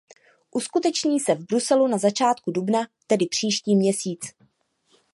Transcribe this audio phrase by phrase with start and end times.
[0.51, 4.21] Uskuteční se v Bruselu na začátku dubna, tedy příští měsíc.